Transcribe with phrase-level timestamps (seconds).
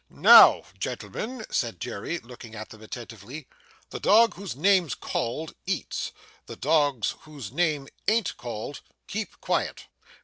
[0.09, 3.45] 'Now, gentlemen,' said Jerry, looking at them attentively.
[3.91, 6.11] 'The dog whose name's called, eats.
[6.47, 9.85] The dogs whose names an't called, keep quiet.